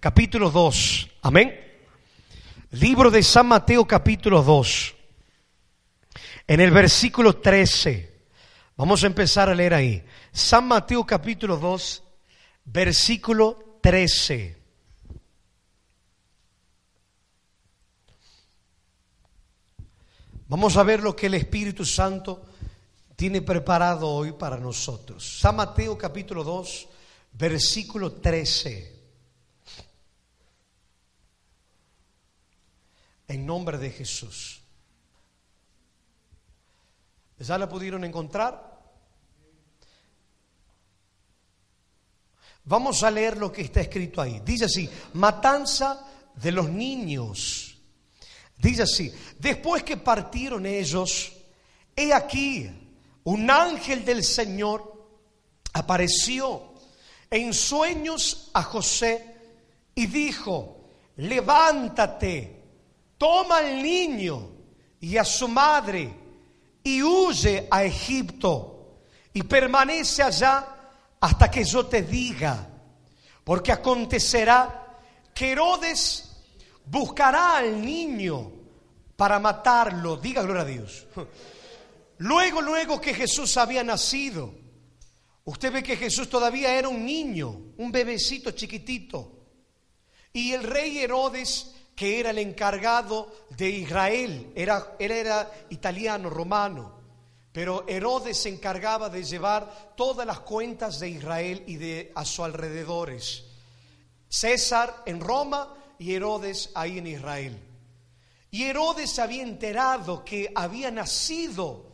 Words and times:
capítulo 0.00 0.50
2. 0.50 1.10
Amén. 1.22 1.68
Libro 2.72 3.10
de 3.10 3.22
San 3.22 3.46
Mateo, 3.46 3.86
capítulo 3.86 4.42
2. 4.42 4.94
En 6.46 6.60
el 6.60 6.70
versículo 6.70 7.36
13. 7.36 8.18
Vamos 8.76 9.02
a 9.02 9.06
empezar 9.06 9.48
a 9.48 9.54
leer 9.54 9.74
ahí. 9.74 10.04
San 10.32 10.66
Mateo, 10.68 11.04
capítulo 11.04 11.56
2, 11.56 12.02
versículo 12.64 13.78
13. 13.82 14.56
Vamos 20.48 20.76
a 20.76 20.82
ver 20.82 21.02
lo 21.02 21.14
que 21.14 21.26
el 21.26 21.34
Espíritu 21.34 21.84
Santo 21.84 22.46
tiene 23.16 23.42
preparado 23.42 24.08
hoy 24.08 24.32
para 24.32 24.56
nosotros. 24.56 25.40
San 25.40 25.56
Mateo 25.56 25.98
capítulo 25.98 26.44
2, 26.44 26.88
versículo 27.32 28.12
13. 28.12 28.97
En 33.28 33.46
nombre 33.46 33.78
de 33.78 33.90
Jesús. 33.90 34.62
¿Ya 37.38 37.56
la 37.56 37.68
pudieron 37.68 38.04
encontrar? 38.04 38.78
Vamos 42.64 43.02
a 43.02 43.10
leer 43.10 43.36
lo 43.36 43.52
que 43.52 43.62
está 43.62 43.80
escrito 43.80 44.20
ahí. 44.20 44.42
Dice 44.44 44.64
así, 44.64 44.90
matanza 45.14 46.06
de 46.34 46.52
los 46.52 46.68
niños. 46.68 47.76
Dice 48.58 48.82
así, 48.82 49.12
después 49.38 49.84
que 49.84 49.96
partieron 49.96 50.66
ellos, 50.66 51.32
he 51.94 52.12
aquí, 52.12 52.68
un 53.24 53.50
ángel 53.50 54.04
del 54.04 54.24
Señor 54.24 55.06
apareció 55.72 56.74
en 57.30 57.54
sueños 57.54 58.50
a 58.52 58.62
José 58.64 59.36
y 59.94 60.06
dijo, 60.06 60.90
levántate, 61.16 62.57
toma 63.18 63.58
al 63.58 63.82
niño 63.82 64.48
y 65.00 65.16
a 65.16 65.24
su 65.24 65.48
madre 65.48 66.10
y 66.82 67.02
huye 67.02 67.68
a 67.70 67.84
Egipto 67.84 69.00
y 69.32 69.42
permanece 69.42 70.22
allá 70.22 70.66
hasta 71.20 71.50
que 71.50 71.64
yo 71.64 71.86
te 71.86 72.02
diga, 72.02 72.66
porque 73.44 73.72
acontecerá 73.72 74.98
que 75.34 75.52
Herodes 75.52 76.30
buscará 76.86 77.58
al 77.58 77.84
niño 77.84 78.52
para 79.16 79.38
matarlo, 79.38 80.16
diga 80.16 80.42
gloria 80.42 80.62
a 80.62 80.64
Dios. 80.64 81.06
Luego, 82.18 82.60
luego 82.60 83.00
que 83.00 83.14
Jesús 83.14 83.56
había 83.56 83.84
nacido, 83.84 84.52
usted 85.44 85.72
ve 85.72 85.82
que 85.82 85.96
Jesús 85.96 86.28
todavía 86.28 86.74
era 86.74 86.88
un 86.88 87.04
niño, 87.04 87.74
un 87.76 87.92
bebecito 87.92 88.50
chiquitito. 88.50 89.34
Y 90.32 90.52
el 90.52 90.64
rey 90.64 90.98
Herodes, 90.98 91.74
que 91.98 92.20
era 92.20 92.30
el 92.30 92.38
encargado 92.38 93.28
de 93.56 93.70
Israel, 93.70 94.52
era, 94.54 94.94
él 95.00 95.10
era 95.10 95.50
italiano, 95.70 96.30
romano, 96.30 96.92
pero 97.50 97.84
Herodes 97.88 98.38
se 98.38 98.50
encargaba 98.50 99.08
de 99.08 99.24
llevar 99.24 99.94
todas 99.96 100.24
las 100.24 100.38
cuentas 100.38 101.00
de 101.00 101.08
Israel 101.08 101.64
y 101.66 101.74
de 101.74 102.12
a 102.14 102.24
sus 102.24 102.44
alrededores. 102.44 103.46
César 104.28 105.02
en 105.06 105.18
Roma 105.18 105.74
y 105.98 106.14
Herodes 106.14 106.70
ahí 106.76 106.98
en 106.98 107.08
Israel. 107.08 107.60
Y 108.52 108.62
Herodes 108.62 109.10
se 109.10 109.20
había 109.20 109.42
enterado 109.42 110.24
que 110.24 110.52
había 110.54 110.92
nacido 110.92 111.84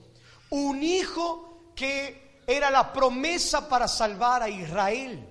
un 0.50 0.83
hijo 0.83 1.72
que 1.74 2.42
era 2.46 2.70
la 2.70 2.92
promesa 2.92 3.70
para 3.70 3.89
salvar 3.89 4.42
a 4.42 4.50
Israel. 4.50 5.27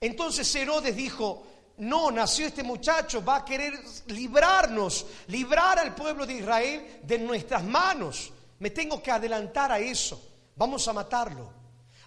Entonces 0.00 0.52
Herodes 0.56 0.96
dijo, 0.96 1.46
no, 1.78 2.10
nació 2.10 2.46
este 2.46 2.62
muchacho, 2.62 3.24
va 3.24 3.36
a 3.36 3.44
querer 3.44 3.72
librarnos, 4.06 5.06
librar 5.28 5.78
al 5.78 5.94
pueblo 5.94 6.26
de 6.26 6.34
Israel 6.34 7.00
de 7.02 7.18
nuestras 7.18 7.64
manos. 7.64 8.32
Me 8.58 8.70
tengo 8.70 9.02
que 9.02 9.10
adelantar 9.10 9.72
a 9.72 9.78
eso. 9.78 10.22
Vamos 10.54 10.86
a 10.86 10.92
matarlo. 10.92 11.50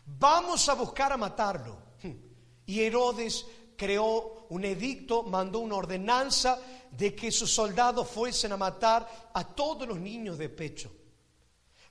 Vamos 0.06 0.70
a 0.70 0.74
buscar 0.76 1.12
a 1.12 1.18
matarlo. 1.18 1.78
Y 2.68 2.82
Herodes 2.82 3.46
creó 3.76 4.48
un 4.50 4.64
edicto, 4.66 5.24
mandó 5.24 5.60
una 5.60 5.76
ordenanza 5.76 6.60
de 6.92 7.14
que 7.14 7.32
sus 7.32 7.52
soldados 7.52 8.08
fuesen 8.08 8.52
a 8.52 8.58
matar 8.58 9.30
a 9.34 9.44
todos 9.44 9.88
los 9.88 10.00
niños 10.00 10.38
de 10.38 10.50
pecho. 10.50 10.92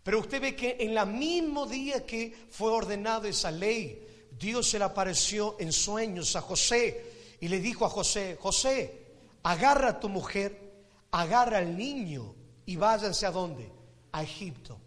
Pero 0.03 0.21
usted 0.21 0.41
ve 0.41 0.57
que 0.57 0.77
en 0.81 0.97
el 0.97 1.07
mismo 1.07 1.67
día 1.67 2.07
que 2.07 2.47
fue 2.51 2.71
ordenado 2.71 3.27
esa 3.27 3.51
ley, 3.51 4.29
Dios 4.31 4.69
se 4.69 4.79
le 4.79 4.85
apareció 4.85 5.57
en 5.59 5.73
sueños 5.73 6.35
a 6.37 6.41
José 6.41 7.14
y 7.45 7.49
le 7.49 7.61
dijo 7.61 7.85
a 7.85 7.91
José, 7.91 8.39
José, 8.41 9.05
agarra 9.43 9.91
a 9.91 10.01
tu 10.01 10.09
mujer, 10.09 10.73
agarra 11.11 11.59
al 11.59 11.77
niño 11.77 12.35
y 12.65 12.77
váyanse 12.77 13.27
a 13.27 13.31
dónde? 13.31 13.71
A 14.13 14.23
Egipto. 14.23 14.81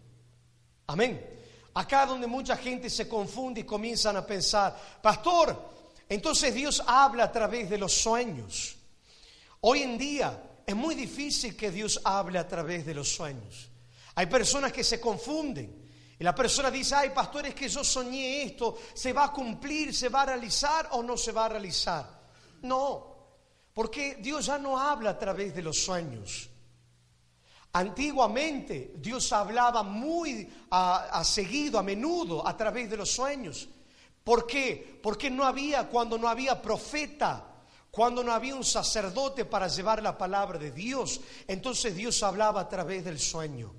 Amén. 0.88 1.24
Acá 1.74 2.04
donde 2.04 2.26
mucha 2.26 2.56
gente 2.56 2.90
se 2.90 3.06
confunde 3.06 3.60
y 3.60 3.62
comienzan 3.62 4.16
a 4.16 4.26
pensar, 4.26 4.76
pastor, 5.00 5.56
entonces 6.08 6.52
Dios 6.52 6.82
habla 6.84 7.26
a 7.26 7.30
través 7.30 7.70
de 7.70 7.78
los 7.78 7.92
sueños. 7.92 8.76
Hoy 9.60 9.82
en 9.82 9.96
día 9.96 10.42
es 10.66 10.74
muy 10.74 10.96
difícil 10.96 11.56
que 11.56 11.70
Dios 11.70 12.00
hable 12.02 12.40
a 12.40 12.48
través 12.48 12.84
de 12.84 12.94
los 12.94 13.08
sueños. 13.08 13.70
Hay 14.16 14.26
personas 14.26 14.72
que 14.72 14.82
se 14.82 14.98
confunden. 14.98 15.86
Y 16.18 16.24
la 16.24 16.34
persona 16.34 16.72
dice, 16.72 16.96
ay, 16.96 17.10
pastor, 17.10 17.46
es 17.46 17.54
que 17.54 17.68
yo 17.68 17.84
soñé 17.84 18.42
esto, 18.42 18.76
¿se 18.94 19.12
va 19.12 19.26
a 19.26 19.32
cumplir, 19.32 19.94
se 19.94 20.08
va 20.08 20.22
a 20.22 20.26
realizar 20.26 20.88
o 20.90 21.04
no 21.04 21.16
se 21.16 21.30
va 21.30 21.44
a 21.44 21.50
realizar? 21.50 22.17
No, 22.62 23.16
porque 23.74 24.16
Dios 24.20 24.46
ya 24.46 24.58
no 24.58 24.78
habla 24.78 25.10
a 25.10 25.18
través 25.18 25.54
de 25.54 25.62
los 25.62 25.78
sueños. 25.78 26.50
Antiguamente 27.72 28.94
Dios 28.96 29.32
hablaba 29.32 29.82
muy 29.82 30.48
a, 30.70 31.22
seguido, 31.22 31.78
a 31.78 31.82
menudo, 31.82 32.46
a 32.46 32.56
través 32.56 32.90
de 32.90 32.96
los 32.96 33.10
sueños. 33.10 33.68
¿Por 34.24 34.46
qué? 34.46 34.98
Porque 35.02 35.30
no 35.30 35.44
había, 35.44 35.88
cuando 35.88 36.18
no 36.18 36.28
había 36.28 36.60
profeta, 36.60 37.44
cuando 37.90 38.24
no 38.24 38.32
había 38.32 38.54
un 38.54 38.64
sacerdote 38.64 39.44
para 39.44 39.68
llevar 39.68 40.02
la 40.02 40.16
palabra 40.16 40.58
de 40.58 40.72
Dios, 40.72 41.20
entonces 41.46 41.94
Dios 41.94 42.22
hablaba 42.22 42.62
a 42.62 42.68
través 42.68 43.04
del 43.04 43.18
sueño. 43.18 43.74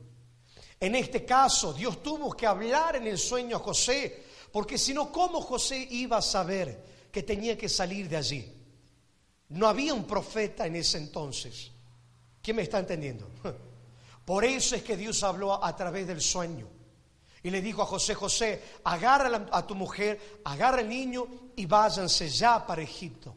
En 0.80 0.96
este 0.96 1.26
caso, 1.26 1.74
Dios 1.74 2.02
tuvo 2.02 2.32
que 2.32 2.48
hablar 2.48 2.96
en 2.96 3.08
el 3.08 3.18
sueño 3.18 3.58
a 3.58 3.60
José, 3.60 4.24
porque 4.52 4.78
si 4.78 4.94
no, 4.94 5.12
¿cómo 5.12 5.42
José 5.42 5.88
iba 5.92 6.18
a 6.18 6.22
saber 6.22 7.10
que 7.12 7.24
tenía 7.24 7.58
que 7.58 7.68
salir 7.68 8.08
de 8.08 8.18
allí? 8.18 8.59
No 9.50 9.68
había 9.68 9.94
un 9.94 10.06
profeta 10.06 10.66
en 10.68 10.76
ese 10.76 10.98
entonces. 10.98 11.72
¿Quién 12.42 12.58
me 12.58 12.64
está 12.64 12.80
entendiendo? 12.80 13.30
Por 14.26 14.46
eso 14.46 14.76
es 14.76 14.84
que 14.84 14.96
Dios 14.96 15.24
habló 15.24 15.64
a 15.64 15.76
través 15.76 16.08
del 16.08 16.22
sueño. 16.22 16.68
Y 17.42 17.50
le 17.50 17.62
dijo 17.62 17.82
a 17.82 17.86
José, 17.86 18.16
José, 18.16 18.62
agarra 18.84 19.48
a 19.52 19.66
tu 19.66 19.74
mujer, 19.74 20.42
agarra 20.44 20.80
al 20.80 20.90
niño 20.90 21.28
y 21.56 21.66
váyanse 21.66 22.30
ya 22.30 22.66
para 22.66 22.82
Egipto. 22.82 23.36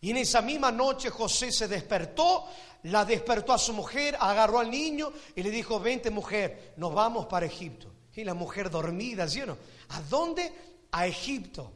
Y 0.00 0.10
en 0.10 0.18
esa 0.18 0.40
misma 0.40 0.72
noche 0.72 1.10
José 1.10 1.52
se 1.52 1.68
despertó, 1.68 2.46
la 2.84 3.04
despertó 3.04 3.52
a 3.52 3.58
su 3.58 3.72
mujer, 3.72 4.16
agarró 4.18 4.58
al 4.58 4.70
niño 4.70 5.12
y 5.34 5.42
le 5.42 5.50
dijo, 5.50 5.78
vente 5.78 6.10
mujer, 6.10 6.74
nos 6.76 6.94
vamos 6.94 7.26
para 7.26 7.46
Egipto. 7.46 7.92
Y 8.14 8.24
la 8.24 8.34
mujer 8.34 8.70
dormida, 8.70 9.28
¿sí 9.28 9.42
o 9.42 9.46
no? 9.46 9.58
¿A 9.90 10.00
dónde? 10.02 10.52
A 10.90 11.06
Egipto. 11.06 11.72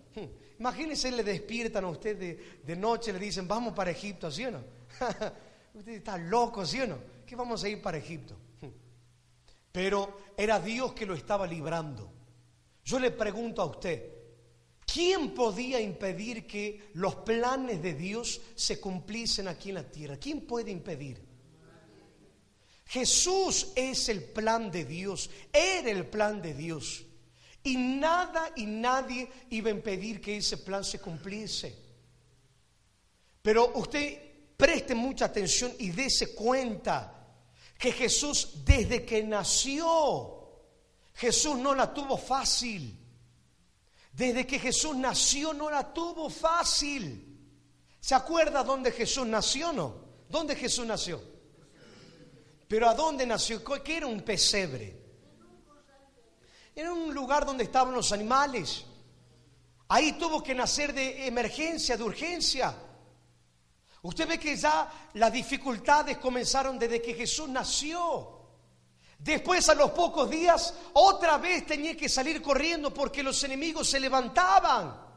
Imagínense, 0.61 1.11
le 1.11 1.25
despiertan 1.25 1.85
a 1.85 1.89
usted 1.89 2.17
de, 2.17 2.61
de 2.63 2.77
noche, 2.77 3.13
le 3.13 3.19
dicen, 3.19 3.49
vamos 3.49 3.75
para 3.75 3.91
Egipto, 3.91 4.31
¿sí 4.31 4.45
o 4.45 4.51
no? 4.53 4.63
usted 5.75 5.93
está 5.93 6.17
loco, 6.17 6.65
¿sí 6.65 6.81
o 6.81 6.87
no? 6.87 6.99
¿Qué 7.27 7.35
vamos 7.35 7.65
a 7.65 7.69
ir 7.69 7.83
para 7.83 7.99
Egipto? 7.99 8.37
Pero 9.73 10.19
era 10.37 10.61
Dios 10.61 10.93
que 10.93 11.07
lo 11.07 11.15
estaba 11.15 11.47
librando. 11.47 12.13
Yo 12.85 12.99
le 12.99 13.11
pregunto 13.11 13.63
a 13.63 13.67
usted, 13.67 14.21
¿Quién 14.93 15.35
podía 15.35 15.81
impedir 15.81 16.49
que 16.49 16.91
los 16.95 17.15
planes 17.17 17.81
de 17.81 17.95
Dios 17.95 18.41
se 18.57 18.81
cumpliesen 18.81 19.47
aquí 19.47 19.69
en 19.69 19.77
la 19.77 19.89
tierra? 19.89 20.17
¿Quién 20.17 20.41
puede 20.41 20.73
impedir? 20.73 21.23
Jesús 22.87 23.69
es 23.77 24.09
el 24.09 24.25
plan 24.25 24.69
de 24.73 24.85
Dios, 24.85 25.31
era 25.53 25.91
el 25.91 26.07
plan 26.07 26.43
de 26.43 26.55
Dios. 26.55 27.05
Y 27.63 27.77
nada 27.77 28.53
y 28.57 28.67
nadie 28.67 29.31
iba 29.51 29.69
a 29.69 29.75
impedir 29.75 30.21
que 30.21 30.37
ese 30.37 30.59
plan 30.59 30.83
se 30.83 30.99
cumpliese. 30.99 31.77
Pero 33.43 33.73
usted 33.75 34.19
preste 34.57 34.95
mucha 34.95 35.27
atención 35.27 35.73
y 35.79 35.91
dése 35.91 36.35
cuenta 36.35 37.17
que 37.79 37.93
Jesús 37.93 38.65
desde 38.65 39.05
que 39.05 39.23
nació, 39.23 40.39
Jesús 41.15 41.59
no 41.59 41.75
la 41.75 41.93
tuvo 41.93 42.17
fácil. 42.17 42.97
Desde 44.13 44.47
que 44.47 44.59
Jesús 44.59 44.97
nació 44.97 45.53
no 45.53 45.71
la 45.71 45.93
tuvo 45.93 46.29
fácil. 46.29 47.27
¿Se 48.01 48.15
acuerda 48.15 48.65
dónde 48.65 48.93
Jesús 48.93 49.27
nació 49.27 49.73
no? 49.73 49.95
¿Dónde 50.29 50.57
Jesús 50.57 50.87
nació? 50.87 51.23
Pero 52.69 52.89
¿a 52.89 52.95
dónde 52.95 53.27
nació? 53.27 53.63
¿Qué 53.83 53.97
era 53.97 54.07
un 54.07 54.21
pesebre? 54.21 55.00
Era 56.81 56.95
un 56.95 57.13
lugar 57.13 57.45
donde 57.45 57.65
estaban 57.65 57.93
los 57.93 58.11
animales. 58.11 58.87
Ahí 59.89 60.13
tuvo 60.13 60.43
que 60.43 60.55
nacer 60.55 60.95
de 60.95 61.27
emergencia, 61.27 61.95
de 61.95 62.03
urgencia. 62.03 62.75
Usted 64.01 64.27
ve 64.27 64.41
que 64.41 64.57
ya 64.57 65.11
las 65.13 65.31
dificultades 65.31 66.17
comenzaron 66.17 66.79
desde 66.79 67.03
que 67.03 67.13
Jesús 67.13 67.51
nació. 67.51 68.47
Después 69.19 69.69
a 69.69 69.75
los 69.75 69.91
pocos 69.91 70.31
días 70.31 70.73
otra 70.95 71.37
vez 71.37 71.67
tenía 71.67 71.95
que 71.95 72.09
salir 72.09 72.41
corriendo 72.41 72.95
porque 72.95 73.23
los 73.23 73.45
enemigos 73.45 73.87
se 73.87 74.01
levantaban. 74.01 75.10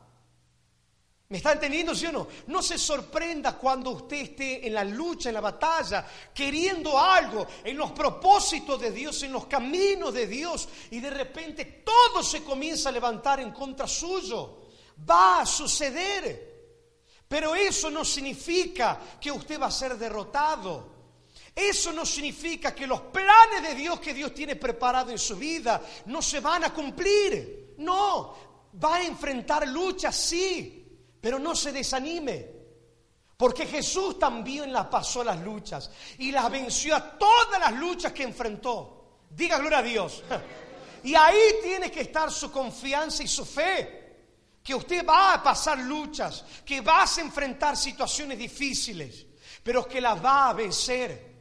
¿Me 1.33 1.37
está 1.37 1.53
entendiendo, 1.53 1.95
sí 1.95 2.05
o 2.05 2.11
no? 2.11 2.27
No 2.45 2.61
se 2.61 2.77
sorprenda 2.77 3.57
cuando 3.57 3.89
usted 3.89 4.17
esté 4.17 4.67
en 4.67 4.75
la 4.75 4.83
lucha, 4.83 5.29
en 5.29 5.33
la 5.33 5.41
batalla, 5.41 6.05
queriendo 6.31 6.99
algo, 6.99 7.47
en 7.63 7.75
los 7.75 7.91
propósitos 7.91 8.79
de 8.79 8.91
Dios, 8.91 9.23
en 9.23 9.31
los 9.31 9.47
caminos 9.47 10.13
de 10.13 10.27
Dios, 10.27 10.69
y 10.91 10.99
de 10.99 11.09
repente 11.09 11.81
todo 11.83 12.21
se 12.21 12.43
comienza 12.43 12.89
a 12.89 12.91
levantar 12.91 13.39
en 13.39 13.49
contra 13.49 13.87
suyo. 13.87 14.59
Va 15.09 15.41
a 15.41 15.45
suceder. 15.47 17.25
Pero 17.27 17.55
eso 17.55 17.89
no 17.89 18.05
significa 18.05 18.99
que 19.19 19.31
usted 19.31 19.59
va 19.59 19.65
a 19.65 19.71
ser 19.71 19.97
derrotado. 19.97 20.93
Eso 21.55 21.91
no 21.93 22.05
significa 22.05 22.75
que 22.75 22.85
los 22.85 23.01
planes 23.01 23.63
de 23.63 23.73
Dios 23.73 23.99
que 23.99 24.13
Dios 24.13 24.35
tiene 24.35 24.55
preparado 24.55 25.09
en 25.09 25.17
su 25.17 25.35
vida 25.35 25.81
no 26.05 26.21
se 26.21 26.39
van 26.41 26.65
a 26.65 26.71
cumplir. 26.71 27.73
No, 27.79 28.35
va 28.83 28.97
a 28.97 29.03
enfrentar 29.03 29.67
luchas, 29.67 30.15
sí, 30.15 30.82
pero 31.23 31.39
no 31.39 31.55
se 31.55 31.71
desanime. 31.71 32.49
Porque 33.37 33.65
Jesús 33.65 34.19
también 34.19 34.73
las 34.73 34.87
pasó 34.87 35.23
las 35.23 35.39
luchas 35.39 35.89
y 36.17 36.33
las 36.33 36.51
venció 36.51 36.97
a 36.97 37.17
todas 37.17 37.61
las 37.61 37.71
luchas 37.79 38.11
que 38.11 38.23
enfrentó. 38.23 39.21
Diga 39.29 39.57
gloria 39.57 39.77
a 39.77 39.83
Dios. 39.83 40.21
Y 41.05 41.15
ahí 41.15 41.55
tiene 41.61 41.91
que 41.91 41.99
estar 41.99 42.31
su 42.31 42.49
confianza 42.49 43.23
y 43.23 43.27
su 43.27 43.43
fe. 43.43 44.15
Que 44.63 44.73
usted 44.73 45.05
va 45.05 45.33
a 45.33 45.43
pasar 45.43 45.77
luchas, 45.77 46.45
que 46.65 46.79
vas 46.79 47.17
a 47.17 47.21
enfrentar 47.21 47.75
situaciones 47.75 48.37
difíciles, 48.37 49.25
pero 49.61 49.85
que 49.85 49.99
las 49.99 50.23
va 50.23 50.47
a 50.47 50.53
vencer. 50.53 51.33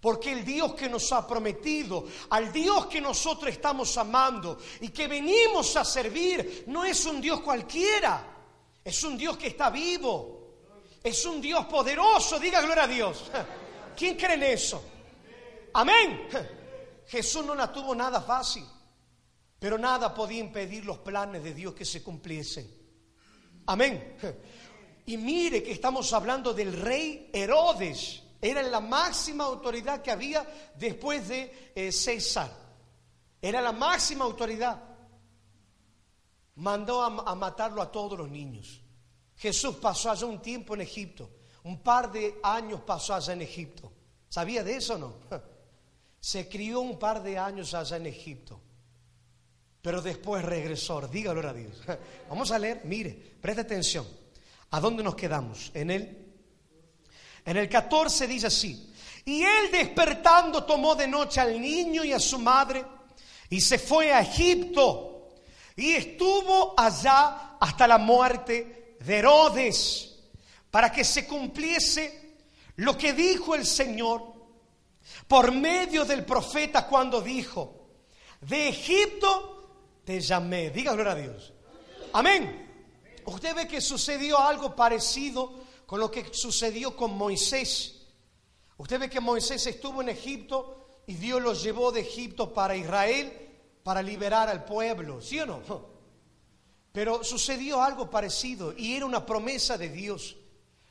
Porque 0.00 0.32
el 0.32 0.44
Dios 0.44 0.74
que 0.74 0.88
nos 0.88 1.12
ha 1.12 1.24
prometido, 1.24 2.04
al 2.30 2.52
Dios 2.52 2.86
que 2.86 3.00
nosotros 3.00 3.52
estamos 3.52 3.96
amando 3.96 4.58
y 4.80 4.88
que 4.88 5.06
venimos 5.06 5.76
a 5.76 5.84
servir, 5.84 6.64
no 6.66 6.84
es 6.84 7.06
un 7.06 7.20
Dios 7.20 7.40
cualquiera, 7.42 8.35
es 8.86 9.02
un 9.02 9.18
Dios 9.18 9.36
que 9.36 9.48
está 9.48 9.68
vivo, 9.68 10.60
es 11.02 11.24
un 11.26 11.40
Dios 11.40 11.66
poderoso, 11.66 12.38
diga 12.38 12.60
gloria 12.60 12.84
a 12.84 12.86
Dios. 12.86 13.28
¿Quién 13.96 14.16
cree 14.16 14.34
en 14.34 14.44
eso? 14.44 14.80
Amén. 15.72 16.28
Jesús 17.08 17.44
no 17.44 17.56
la 17.56 17.72
tuvo 17.72 17.96
nada 17.96 18.20
fácil, 18.20 18.64
pero 19.58 19.76
nada 19.76 20.14
podía 20.14 20.38
impedir 20.38 20.84
los 20.84 20.98
planes 20.98 21.42
de 21.42 21.52
Dios 21.52 21.74
que 21.74 21.84
se 21.84 22.00
cumpliesen. 22.00 22.70
Amén. 23.66 24.16
Y 25.08 25.16
mire 25.18 25.62
que 25.62 25.70
estamos 25.70 26.12
hablando 26.12 26.52
del 26.52 26.72
rey 26.72 27.30
Herodes 27.32 28.24
era 28.40 28.60
la 28.60 28.80
máxima 28.80 29.44
autoridad 29.44 30.02
que 30.02 30.10
había 30.10 30.44
después 30.76 31.28
de 31.28 31.72
eh, 31.76 31.92
César. 31.92 32.50
Era 33.40 33.60
la 33.60 33.70
máxima 33.70 34.24
autoridad. 34.24 34.95
Mandó 36.56 37.02
a, 37.02 37.34
matarlo 37.34 37.82
a 37.82 37.90
todos 37.90 38.18
los 38.18 38.28
niños. 38.28 38.80
Jesús 39.36 39.76
pasó 39.76 40.10
allá 40.10 40.26
un 40.26 40.40
tiempo 40.40 40.74
en 40.74 40.80
Egipto. 40.80 41.30
Un 41.64 41.80
par 41.80 42.10
de 42.10 42.38
años 42.42 42.80
pasó 42.80 43.14
allá 43.14 43.32
en 43.32 43.42
Egipto. 43.42 43.92
¿Sabía 44.28 44.64
de 44.64 44.76
eso 44.76 44.94
o 44.94 44.98
no? 44.98 45.14
Se 46.20 46.48
crió 46.48 46.80
un 46.80 46.98
par 46.98 47.22
de 47.22 47.38
años 47.38 47.74
allá 47.74 47.96
en 47.96 48.06
Egipto. 48.06 48.60
Pero 49.82 50.00
después 50.00 50.44
regresó. 50.44 51.06
Dígalo 51.06 51.46
a 51.46 51.52
Dios. 51.52 51.76
Vamos 52.28 52.50
a 52.50 52.58
leer. 52.58 52.82
Mire, 52.84 53.12
preste 53.40 53.60
atención. 53.60 54.06
¿A 54.70 54.80
dónde 54.80 55.02
nos 55.02 55.14
quedamos? 55.14 55.70
En 55.74 55.90
el 55.90 56.26
en 57.46 57.56
el 57.56 57.68
14 57.68 58.26
dice 58.26 58.48
así, 58.48 58.92
y 59.24 59.42
él 59.42 59.70
despertando 59.70 60.64
tomó 60.64 60.96
de 60.96 61.06
noche 61.06 61.40
al 61.40 61.60
niño 61.60 62.04
y 62.04 62.12
a 62.12 62.18
su 62.18 62.40
madre 62.40 62.84
y 63.48 63.60
se 63.60 63.78
fue 63.78 64.12
a 64.12 64.20
Egipto 64.20 65.15
y 65.76 65.92
estuvo 65.92 66.74
allá 66.76 67.58
hasta 67.60 67.86
la 67.86 67.98
muerte 67.98 68.96
de 68.98 69.18
Herodes 69.18 70.16
para 70.70 70.90
que 70.90 71.04
se 71.04 71.26
cumpliese 71.26 72.38
lo 72.76 72.96
que 72.96 73.12
dijo 73.12 73.54
el 73.54 73.66
Señor 73.66 74.34
por 75.28 75.52
medio 75.52 76.04
del 76.04 76.24
profeta 76.24 76.86
cuando 76.86 77.20
dijo, 77.20 77.88
de 78.40 78.68
Egipto 78.68 80.00
te 80.04 80.20
llamé. 80.20 80.70
Diga 80.70 80.92
gloria 80.94 81.12
a 81.12 81.16
Dios. 81.16 81.52
Amén. 82.12 82.64
Usted 83.26 83.54
ve 83.54 83.68
que 83.68 83.80
sucedió 83.80 84.38
algo 84.38 84.74
parecido 84.74 85.52
con 85.84 86.00
lo 86.00 86.10
que 86.10 86.32
sucedió 86.32 86.96
con 86.96 87.16
Moisés. 87.16 88.06
Usted 88.78 89.00
ve 89.00 89.10
que 89.10 89.20
Moisés 89.20 89.66
estuvo 89.66 90.00
en 90.00 90.08
Egipto 90.08 91.02
y 91.06 91.14
Dios 91.14 91.42
lo 91.42 91.52
llevó 91.52 91.92
de 91.92 92.00
Egipto 92.00 92.52
para 92.52 92.76
Israel 92.76 93.45
para 93.86 94.02
liberar 94.02 94.48
al 94.48 94.64
pueblo, 94.64 95.22
¿sí 95.22 95.38
o 95.38 95.46
no? 95.46 95.62
Pero 96.92 97.22
sucedió 97.22 97.80
algo 97.80 98.10
parecido 98.10 98.74
y 98.76 98.96
era 98.96 99.06
una 99.06 99.24
promesa 99.24 99.78
de 99.78 99.90
Dios. 99.90 100.34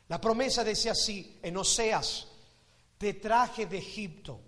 La 0.07 0.21
promesa 0.21 0.63
decía 0.63 0.93
así, 0.93 1.37
en 1.43 1.57
Oseas, 1.57 2.25
te 2.97 3.15
traje 3.15 3.65
de 3.65 3.79
Egipto 3.79 4.39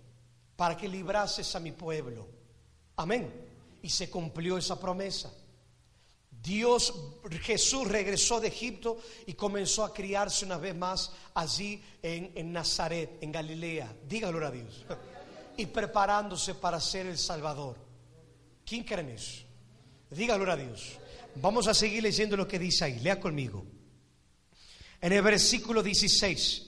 para 0.56 0.78
que 0.78 0.88
librases 0.88 1.54
a 1.56 1.60
mi 1.60 1.74
pueblo. 1.74 2.26
Amén. 2.96 3.30
Y 3.82 3.90
se 3.90 4.10
cumplió 4.10 4.58
esa 4.58 4.80
promesa. 4.80 5.30
Dios, 6.32 6.94
Jesús 7.42 7.86
regresó 7.86 8.40
de 8.40 8.48
Egipto 8.48 8.98
y 9.26 9.34
comenzó 9.34 9.84
a 9.84 9.94
criarse 9.94 10.46
una 10.46 10.58
vez 10.58 10.74
más 10.74 11.12
allí 11.34 11.84
en, 12.02 12.54
Nazaret, 12.54 13.18
en 13.20 13.30
Galilea. 13.30 13.94
Dígalo 14.08 14.48
a 14.48 14.52
Dios. 14.52 14.86
Y 15.60 15.66
preparándose 15.66 16.54
para 16.54 16.80
ser 16.80 17.08
el 17.08 17.18
Salvador. 17.18 17.87
¿Quién 18.68 18.84
cree 18.84 19.00
en 19.00 19.12
eso? 19.12 19.46
Dígalo 20.10 20.52
a 20.52 20.58
Dios. 20.58 21.00
Vamos 21.36 21.68
a 21.68 21.74
seguir 21.74 22.04
leyendo 22.04 22.36
lo 22.36 22.46
que 22.46 22.60
dice 22.60 22.84
ahí. 22.84 23.00
Lea 23.00 23.18
conmigo. 23.18 23.66
En 25.00 25.14
el 25.14 25.22
versículo 25.22 25.82
16. 25.82 26.64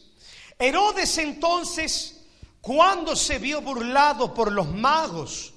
Herodes 0.58 1.18
entonces, 1.18 2.26
cuando 2.62 3.18
se 3.18 3.38
vio 3.38 3.62
burlado 3.62 4.34
por 4.34 4.50
los 4.50 4.70
magos, 4.74 5.54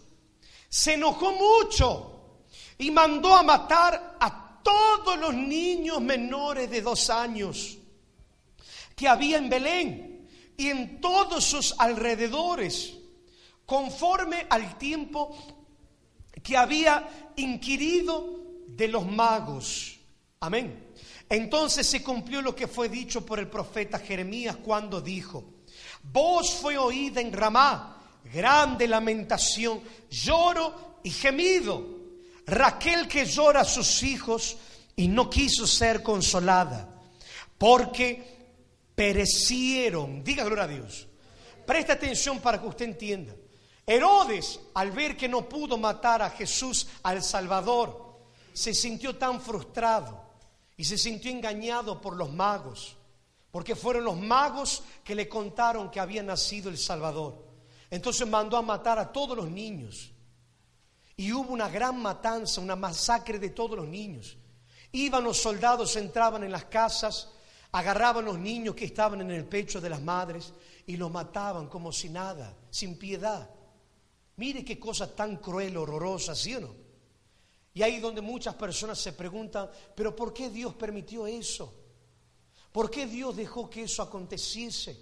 se 0.68 0.94
enojó 0.94 1.32
mucho 1.32 2.40
y 2.76 2.90
mandó 2.90 3.36
a 3.36 3.44
matar 3.44 4.16
a 4.18 4.60
todos 4.64 5.16
los 5.18 5.34
niños 5.34 6.00
menores 6.00 6.68
de 6.68 6.82
dos 6.82 7.08
años 7.08 7.78
que 8.96 9.06
había 9.06 9.38
en 9.38 9.48
Belén 9.48 10.28
y 10.56 10.70
en 10.70 11.00
todos 11.00 11.44
sus 11.44 11.72
alrededores, 11.78 12.94
conforme 13.64 14.46
al 14.50 14.76
tiempo 14.76 15.61
que 16.42 16.56
había 16.56 17.32
inquirido 17.36 18.40
de 18.66 18.88
los 18.88 19.06
magos. 19.06 19.98
Amén. 20.40 20.92
Entonces 21.28 21.86
se 21.86 22.02
cumplió 22.02 22.42
lo 22.42 22.54
que 22.54 22.68
fue 22.68 22.88
dicho 22.88 23.24
por 23.24 23.38
el 23.38 23.48
profeta 23.48 23.98
Jeremías 23.98 24.56
cuando 24.56 25.00
dijo, 25.00 25.44
voz 26.02 26.54
fue 26.54 26.76
oída 26.76 27.20
en 27.20 27.32
Ramá, 27.32 28.02
grande 28.32 28.86
lamentación, 28.86 29.80
lloro 30.10 30.98
y 31.02 31.10
gemido 31.10 32.02
Raquel 32.46 33.06
que 33.08 33.24
llora 33.24 33.60
a 33.60 33.64
sus 33.64 34.02
hijos 34.02 34.56
y 34.96 35.08
no 35.08 35.30
quiso 35.30 35.66
ser 35.66 36.02
consolada, 36.02 37.00
porque 37.56 38.22
perecieron. 38.94 40.22
Diga 40.24 40.44
gloria 40.44 40.64
a 40.64 40.68
Dios. 40.68 41.06
Presta 41.66 41.94
atención 41.94 42.40
para 42.40 42.60
que 42.60 42.66
usted 42.66 42.86
entienda. 42.86 43.34
Herodes, 43.86 44.60
al 44.74 44.92
ver 44.92 45.16
que 45.16 45.28
no 45.28 45.48
pudo 45.48 45.76
matar 45.76 46.22
a 46.22 46.30
Jesús, 46.30 46.86
al 47.02 47.22
Salvador, 47.22 48.20
se 48.52 48.74
sintió 48.74 49.16
tan 49.16 49.40
frustrado 49.40 50.22
y 50.76 50.84
se 50.84 50.96
sintió 50.96 51.30
engañado 51.30 52.00
por 52.00 52.16
los 52.16 52.32
magos, 52.32 52.96
porque 53.50 53.74
fueron 53.74 54.04
los 54.04 54.16
magos 54.16 54.82
que 55.04 55.14
le 55.14 55.28
contaron 55.28 55.90
que 55.90 56.00
había 56.00 56.22
nacido 56.22 56.70
el 56.70 56.78
Salvador. 56.78 57.44
Entonces 57.90 58.26
mandó 58.26 58.56
a 58.56 58.62
matar 58.62 58.98
a 58.98 59.12
todos 59.12 59.36
los 59.36 59.48
niños 59.48 60.12
y 61.16 61.32
hubo 61.32 61.52
una 61.52 61.68
gran 61.68 62.00
matanza, 62.00 62.60
una 62.60 62.76
masacre 62.76 63.38
de 63.38 63.50
todos 63.50 63.76
los 63.76 63.86
niños. 63.86 64.36
Iban 64.92 65.24
los 65.24 65.38
soldados, 65.38 65.96
entraban 65.96 66.44
en 66.44 66.52
las 66.52 66.64
casas, 66.66 67.30
agarraban 67.72 68.24
los 68.24 68.38
niños 68.38 68.74
que 68.74 68.84
estaban 68.84 69.20
en 69.20 69.30
el 69.30 69.44
pecho 69.44 69.80
de 69.80 69.90
las 69.90 70.00
madres 70.00 70.52
y 70.86 70.96
los 70.96 71.10
mataban 71.10 71.68
como 71.68 71.92
si 71.92 72.08
nada, 72.08 72.54
sin 72.70 72.98
piedad. 72.98 73.48
Mire 74.42 74.64
qué 74.64 74.76
cosa 74.76 75.14
tan 75.14 75.36
cruel, 75.36 75.76
horrorosa, 75.76 76.34
¿sí 76.34 76.52
o 76.56 76.60
no? 76.60 76.74
Y 77.74 77.82
ahí 77.82 78.00
donde 78.00 78.20
muchas 78.20 78.56
personas 78.56 78.98
se 78.98 79.12
preguntan, 79.12 79.70
pero 79.94 80.16
¿por 80.16 80.34
qué 80.34 80.50
Dios 80.50 80.74
permitió 80.74 81.28
eso? 81.28 81.72
¿Por 82.72 82.90
qué 82.90 83.06
Dios 83.06 83.36
dejó 83.36 83.70
que 83.70 83.84
eso 83.84 84.02
aconteciese? 84.02 84.98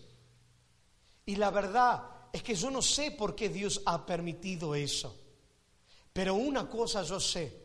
Y 1.24 1.36
la 1.36 1.50
verdad 1.50 2.02
es 2.30 2.42
que 2.42 2.54
yo 2.54 2.70
no 2.70 2.82
sé 2.82 3.12
por 3.12 3.34
qué 3.34 3.48
Dios 3.48 3.80
ha 3.86 4.04
permitido 4.04 4.74
eso. 4.74 5.18
Pero 6.12 6.34
una 6.34 6.68
cosa 6.68 7.02
yo 7.02 7.18
sé, 7.18 7.62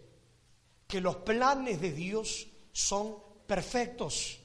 que 0.88 1.02
los 1.02 1.18
planes 1.18 1.82
de 1.82 1.92
Dios 1.92 2.48
son 2.72 3.18
perfectos. 3.46 4.40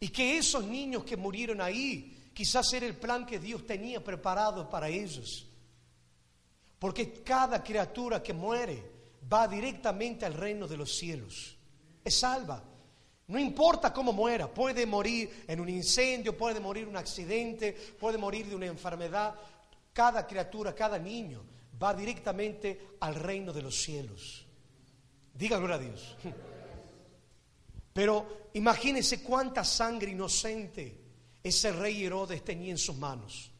Y 0.00 0.08
que 0.08 0.38
esos 0.38 0.64
niños 0.64 1.04
que 1.04 1.16
murieron 1.16 1.60
ahí, 1.60 2.32
quizás 2.34 2.72
era 2.72 2.84
el 2.84 2.96
plan 2.96 3.24
que 3.24 3.38
Dios 3.38 3.64
tenía 3.64 4.02
preparado 4.02 4.68
para 4.68 4.88
ellos. 4.88 5.44
Porque 6.78 7.22
cada 7.22 7.62
criatura 7.62 8.22
que 8.22 8.32
muere 8.32 8.82
va 9.30 9.48
directamente 9.48 10.24
al 10.24 10.34
reino 10.34 10.66
de 10.66 10.76
los 10.76 10.96
cielos. 10.96 11.56
Es 12.04 12.14
salva. 12.14 12.62
No 13.26 13.38
importa 13.38 13.92
cómo 13.92 14.12
muera, 14.12 14.52
puede 14.52 14.86
morir 14.86 15.44
en 15.46 15.60
un 15.60 15.68
incendio, 15.68 16.36
puede 16.36 16.60
morir 16.60 16.84
en 16.84 16.90
un 16.90 16.96
accidente, 16.96 17.72
puede 17.72 18.16
morir 18.16 18.46
de 18.46 18.56
una 18.56 18.66
enfermedad. 18.66 19.34
Cada 19.92 20.26
criatura, 20.26 20.74
cada 20.74 20.98
niño 20.98 21.44
va 21.82 21.92
directamente 21.92 22.96
al 23.00 23.14
reino 23.14 23.52
de 23.52 23.62
los 23.62 23.82
cielos. 23.82 24.46
Diga 25.34 25.58
gloria 25.58 25.76
a 25.76 25.78
Dios. 25.78 26.16
Pero 27.92 28.48
imagínense 28.54 29.22
cuánta 29.22 29.62
sangre 29.62 30.12
inocente 30.12 30.96
ese 31.42 31.72
rey 31.72 32.04
Herodes 32.04 32.44
tenía 32.44 32.70
en 32.70 32.78
sus 32.78 32.96
manos. 32.96 33.50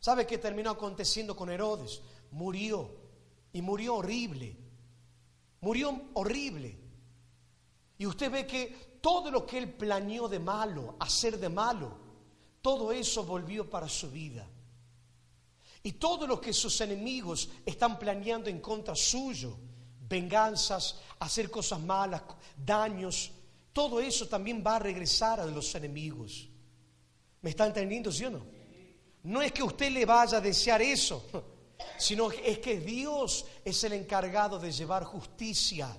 ¿Sabe 0.00 0.26
qué 0.26 0.38
terminó 0.38 0.70
aconteciendo 0.70 1.36
con 1.36 1.50
Herodes? 1.50 2.00
Murió 2.30 2.90
y 3.52 3.60
murió 3.60 3.96
horrible. 3.96 4.56
Murió 5.60 6.08
horrible. 6.14 6.78
Y 7.98 8.06
usted 8.06 8.30
ve 8.30 8.46
que 8.46 8.98
todo 9.02 9.30
lo 9.30 9.44
que 9.44 9.58
él 9.58 9.74
planeó 9.74 10.26
de 10.26 10.38
malo, 10.38 10.96
hacer 10.98 11.38
de 11.38 11.50
malo, 11.50 11.98
todo 12.62 12.92
eso 12.92 13.24
volvió 13.24 13.68
para 13.68 13.90
su 13.90 14.10
vida. 14.10 14.48
Y 15.82 15.92
todo 15.92 16.26
lo 16.26 16.40
que 16.40 16.54
sus 16.54 16.80
enemigos 16.80 17.50
están 17.66 17.98
planeando 17.98 18.48
en 18.48 18.60
contra 18.60 18.94
suyo, 18.94 19.56
venganzas, 20.08 20.98
hacer 21.18 21.50
cosas 21.50 21.80
malas, 21.80 22.22
daños, 22.56 23.32
todo 23.72 24.00
eso 24.00 24.26
también 24.28 24.62
va 24.66 24.76
a 24.76 24.80
regresar 24.80 25.40
a 25.40 25.46
los 25.46 25.74
enemigos. 25.74 26.48
¿Me 27.42 27.50
está 27.50 27.66
entendiendo, 27.66 28.10
sí 28.10 28.24
o 28.24 28.30
no? 28.30 28.59
No 29.24 29.42
es 29.42 29.52
que 29.52 29.62
usted 29.62 29.90
le 29.90 30.06
vaya 30.06 30.38
a 30.38 30.40
desear 30.40 30.80
eso, 30.82 31.24
sino 31.98 32.30
es 32.30 32.58
que 32.58 32.80
Dios 32.80 33.44
es 33.64 33.84
el 33.84 33.92
encargado 33.92 34.58
de 34.58 34.72
llevar 34.72 35.04
justicia. 35.04 35.96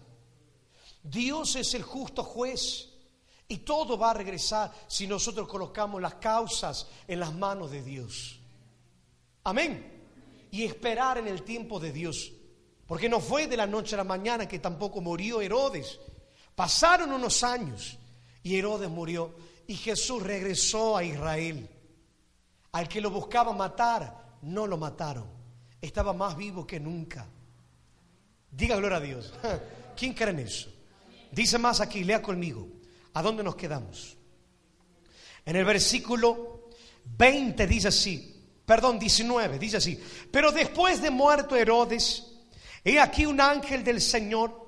Dios 1.03 1.55
es 1.55 1.73
el 1.73 1.83
justo 1.83 2.23
juez 2.23 2.89
y 3.47 3.57
todo 3.57 3.97
va 3.97 4.11
a 4.11 4.15
regresar 4.15 4.71
si 4.87 5.07
nosotros 5.07 5.47
colocamos 5.47 6.01
las 6.01 6.15
causas 6.15 6.87
en 7.07 7.19
las 7.19 7.33
manos 7.33 7.71
de 7.71 7.83
Dios. 7.83 8.39
Amén. 9.43 10.01
Y 10.51 10.63
esperar 10.63 11.17
en 11.17 11.27
el 11.27 11.43
tiempo 11.43 11.79
de 11.79 11.91
Dios. 11.91 12.31
Porque 12.87 13.09
no 13.09 13.19
fue 13.19 13.47
de 13.47 13.57
la 13.57 13.65
noche 13.65 13.95
a 13.95 13.97
la 13.97 14.03
mañana 14.03 14.47
que 14.47 14.59
tampoco 14.59 15.01
murió 15.01 15.41
Herodes. 15.41 15.99
Pasaron 16.55 17.11
unos 17.11 17.43
años 17.43 17.97
y 18.43 18.57
Herodes 18.57 18.89
murió 18.89 19.33
y 19.67 19.75
Jesús 19.75 20.21
regresó 20.21 20.97
a 20.97 21.03
Israel. 21.03 21.69
Al 22.73 22.87
que 22.87 23.01
lo 23.01 23.09
buscaba 23.09 23.53
matar, 23.53 24.37
no 24.43 24.65
lo 24.65 24.77
mataron 24.77 25.41
estaba 25.81 26.13
más 26.13 26.37
vivo 26.37 26.65
que 26.65 26.79
nunca. 26.79 27.27
Diga 28.51 28.75
gloria 28.75 28.97
a 28.97 29.01
Dios. 29.01 29.33
¿Quién 29.97 30.13
cree 30.13 30.29
en 30.29 30.39
eso? 30.39 30.69
Dice 31.31 31.57
más 31.57 31.81
aquí, 31.81 32.03
lea 32.03 32.21
conmigo. 32.21 32.67
¿A 33.13 33.21
dónde 33.21 33.43
nos 33.43 33.55
quedamos? 33.55 34.15
En 35.43 35.55
el 35.55 35.65
versículo 35.65 36.69
20 37.17 37.65
dice 37.65 37.87
así, 37.87 38.41
perdón, 38.65 38.99
19, 38.99 39.57
dice 39.57 39.77
así, 39.77 39.99
pero 40.31 40.51
después 40.51 41.01
de 41.01 41.09
muerto 41.09 41.55
Herodes, 41.55 42.27
he 42.83 42.99
aquí 42.99 43.25
un 43.25 43.41
ángel 43.41 43.83
del 43.83 43.99
Señor 43.99 44.61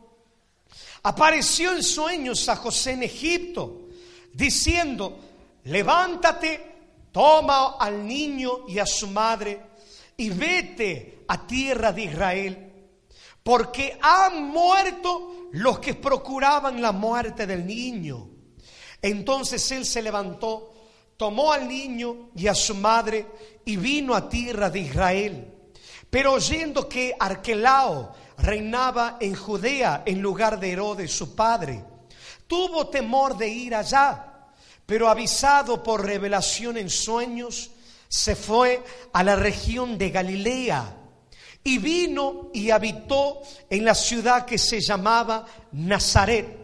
apareció 1.03 1.73
en 1.73 1.83
sueños 1.83 2.49
a 2.49 2.55
José 2.55 2.93
en 2.93 3.03
Egipto, 3.03 3.87
diciendo, 4.33 5.19
levántate, 5.65 6.72
toma 7.13 7.77
al 7.79 8.05
niño 8.05 8.65
y 8.67 8.79
a 8.79 8.85
su 8.85 9.07
madre 9.07 9.61
y 10.17 10.29
vete 10.29 11.23
a 11.27 11.47
tierra 11.47 11.93
de 11.93 12.03
Israel, 12.03 12.73
porque 13.41 13.97
han 14.01 14.49
muerto 14.49 15.49
los 15.51 15.79
que 15.79 15.93
procuraban 15.93 16.81
la 16.81 16.91
muerte 16.91 17.45
del 17.47 17.65
niño. 17.65 18.29
Entonces 19.01 19.71
él 19.71 19.85
se 19.85 20.01
levantó, 20.01 20.73
tomó 21.15 21.53
al 21.53 21.67
niño 21.67 22.31
y 22.35 22.47
a 22.47 22.55
su 22.55 22.75
madre 22.75 23.27
y 23.63 23.77
vino 23.77 24.15
a 24.15 24.27
tierra 24.27 24.69
de 24.69 24.79
Israel. 24.79 25.53
Pero 26.09 26.33
oyendo 26.33 26.89
que 26.89 27.15
Arquelao 27.19 28.13
reinaba 28.37 29.17
en 29.19 29.35
Judea 29.35 30.03
en 30.05 30.21
lugar 30.21 30.59
de 30.59 30.71
Herodes 30.71 31.11
su 31.11 31.35
padre, 31.35 31.83
tuvo 32.47 32.87
temor 32.87 33.37
de 33.37 33.47
ir 33.47 33.75
allá, 33.75 34.32
pero 34.85 35.09
avisado 35.09 35.81
por 35.81 36.05
revelación 36.05 36.77
en 36.77 36.89
sueños, 36.89 37.71
se 38.07 38.35
fue 38.35 38.83
a 39.11 39.23
la 39.23 39.35
región 39.35 39.97
de 39.97 40.11
Galilea 40.11 40.97
y 41.63 41.77
vino 41.77 42.51
y 42.53 42.69
habitó 42.69 43.41
en 43.69 43.85
la 43.85 43.95
ciudad 43.95 44.45
que 44.45 44.57
se 44.57 44.81
llamaba 44.81 45.45
Nazaret, 45.71 46.59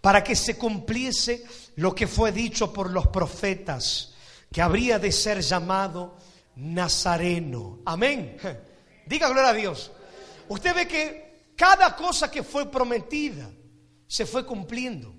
para 0.00 0.22
que 0.22 0.36
se 0.36 0.58
cumpliese 0.58 1.44
lo 1.76 1.94
que 1.94 2.06
fue 2.06 2.32
dicho 2.32 2.72
por 2.72 2.90
los 2.90 3.08
profetas, 3.08 4.14
que 4.52 4.60
habría 4.60 4.98
de 4.98 5.10
ser 5.10 5.40
llamado 5.40 6.18
Nazareno. 6.56 7.80
Amén. 7.86 8.36
Diga 9.06 9.28
gloria 9.28 9.50
a 9.50 9.54
Dios. 9.54 9.90
Usted 10.48 10.74
ve 10.74 10.86
que 10.86 11.52
cada 11.56 11.96
cosa 11.96 12.30
que 12.30 12.42
fue 12.42 12.70
prometida 12.70 13.50
se 14.06 14.26
fue 14.26 14.44
cumpliendo. 14.44 15.14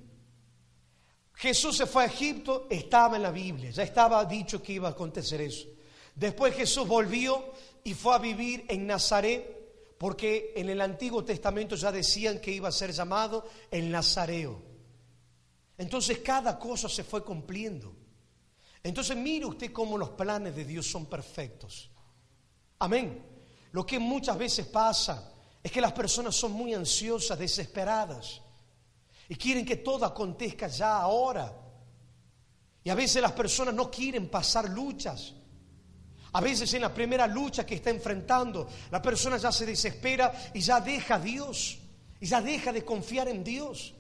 Jesús 1.36 1.78
se 1.78 1.86
fue 1.86 2.04
a 2.04 2.08
Egipto, 2.08 2.68
estaba 2.70 3.16
en 3.16 3.24
la 3.24 3.32
Biblia, 3.32 3.72
ya 3.72 3.84
estaba 3.84 4.24
dicho 4.26 4.62
que 4.62 4.74
iba 4.74 4.88
a 4.88 4.92
acontecer 4.92 5.42
eso. 5.42 5.68
Después 6.16 6.56
Jesús 6.56 6.88
volvió 6.88 7.54
y 7.84 7.94
fue 7.94 8.16
a 8.16 8.20
vivir 8.20 8.66
en 8.70 8.86
Nazaret, 8.88 9.96
porque 9.98 10.54
en 10.56 10.70
el 10.70 10.82
Antiguo 10.82 11.24
Testamento 11.24 11.76
ya 11.76 11.92
decían 11.92 12.40
que 12.40 12.52
iba 12.52 12.70
a 12.70 12.72
ser 12.72 12.92
llamado 12.92 13.46
el 13.72 13.90
Nazareo. 13.90 14.62
Entonces 15.78 16.20
cada 16.20 16.60
cosa 16.60 16.88
se 16.88 17.04
fue 17.04 17.24
cumpliendo. 17.24 17.96
Entonces 18.84 19.16
mire 19.16 19.46
usted 19.46 19.72
cómo 19.72 19.98
los 19.98 20.10
planes 20.10 20.56
de 20.56 20.66
Dios 20.66 20.86
son 20.86 21.06
perfectos. 21.08 21.90
Amén. 22.80 23.26
Lo 23.72 23.86
que 23.86 23.98
muchas 23.98 24.38
veces 24.38 24.68
pasa 24.68 25.32
es 25.64 25.72
que 25.72 25.82
las 25.82 25.94
personas 25.94 26.36
son 26.36 26.52
muy 26.52 26.74
ansiosas, 26.74 27.40
desesperadas, 27.40 28.42
y 29.30 29.36
quieren 29.36 29.66
que 29.66 29.78
todo 29.78 30.06
acontezca 30.06 30.68
ya 30.68 30.98
ahora. 30.98 31.54
Y 32.84 32.90
a 32.90 32.96
veces 32.96 33.22
las 33.22 33.32
personas 33.32 33.74
no 33.74 33.90
quieren 33.90 34.30
pasar 34.30 34.70
luchas. 34.70 35.34
A 36.34 36.42
veces 36.42 36.74
en 36.74 36.82
la 36.82 36.94
primera 36.94 37.28
lucha 37.28 37.66
que 37.66 37.76
está 37.76 37.92
enfrentando, 37.92 38.68
la 38.92 39.02
persona 39.02 39.38
ya 39.38 39.52
se 39.52 39.66
desespera 39.66 40.52
y 40.54 40.62
ya 40.62 40.82
deja 40.82 41.16
a 41.16 41.20
Dios, 41.20 41.78
y 42.20 42.26
ya 42.26 42.42
deja 42.42 42.74
de 42.74 42.84
confiar 42.84 43.28
en 43.28 43.44
Dios, 43.44 43.94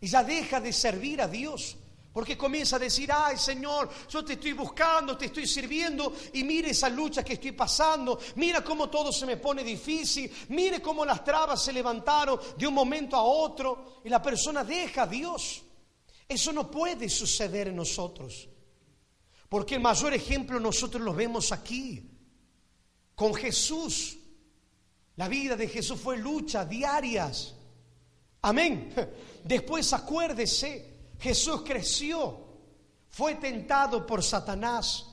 y 0.00 0.06
ya 0.06 0.22
deja 0.22 0.60
de 0.60 0.72
servir 0.72 1.20
a 1.20 1.26
Dios. 1.26 1.76
Porque 2.12 2.36
comienza 2.36 2.76
a 2.76 2.78
decir, 2.78 3.10
ay 3.12 3.36
Señor, 3.36 3.90
yo 4.08 4.24
te 4.24 4.32
estoy 4.32 4.52
buscando, 4.52 5.16
te 5.16 5.26
estoy 5.26 5.46
sirviendo 5.46 6.12
y 6.32 6.42
mire 6.42 6.70
esa 6.70 6.88
lucha 6.88 7.22
que 7.22 7.34
estoy 7.34 7.52
pasando, 7.52 8.18
mira 8.36 8.64
cómo 8.64 8.88
todo 8.88 9.12
se 9.12 9.26
me 9.26 9.36
pone 9.36 9.62
difícil, 9.62 10.30
mire 10.48 10.80
cómo 10.80 11.04
las 11.04 11.22
trabas 11.22 11.62
se 11.62 11.72
levantaron 11.72 12.40
de 12.56 12.66
un 12.66 12.74
momento 12.74 13.14
a 13.16 13.22
otro 13.22 14.00
y 14.04 14.08
la 14.08 14.22
persona 14.22 14.64
deja 14.64 15.02
a 15.02 15.06
Dios. 15.06 15.62
Eso 16.26 16.52
no 16.52 16.70
puede 16.70 17.08
suceder 17.08 17.68
en 17.68 17.76
nosotros. 17.76 18.48
Porque 19.48 19.76
el 19.76 19.80
mayor 19.80 20.12
ejemplo 20.12 20.60
nosotros 20.60 21.02
lo 21.02 21.14
vemos 21.14 21.52
aquí, 21.52 22.10
con 23.14 23.34
Jesús. 23.34 24.18
La 25.16 25.26
vida 25.26 25.56
de 25.56 25.68
Jesús 25.68 25.98
fue 25.98 26.18
lucha 26.18 26.64
diarias. 26.64 27.54
Amén. 28.42 28.94
Después 29.44 29.92
acuérdese, 29.92 30.97
Jesús 31.18 31.62
creció, 31.64 32.46
fue 33.08 33.34
tentado 33.34 34.06
por 34.06 34.22
Satanás, 34.22 35.06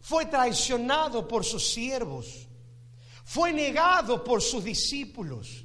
fue 0.00 0.26
traicionado 0.26 1.26
por 1.26 1.44
sus 1.44 1.66
siervos, 1.72 2.46
fue 3.24 3.52
negado 3.52 4.22
por 4.22 4.42
sus 4.42 4.62
discípulos, 4.62 5.64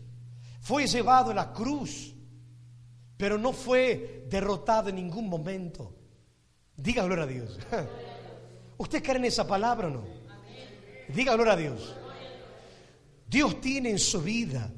fue 0.62 0.88
llevado 0.88 1.32
a 1.32 1.36
la 1.36 1.54
cruz, 1.54 2.14
pero 3.18 3.38
no 3.38 3.52
fue 3.52 4.26
derrotado 4.30 4.90
en 4.90 4.96
ningún 4.96 5.28
momento. 5.28 5.96
Diga 6.76 7.04
gloria 7.04 7.26
a 7.26 7.28
Dios. 7.28 7.60
¿Usted 8.78 9.04
cree 9.04 9.18
en 9.18 9.26
esa 9.26 9.46
palabra 9.46 9.88
o 9.88 9.92
no? 9.92 10.04
Diga 11.10 11.34
gloria 11.34 11.54
a 11.54 11.58
Dios. 11.58 11.96
Dios 13.28 13.60
tiene 13.60 13.90
en 13.90 14.00
su 14.00 14.22
vida 14.22 14.72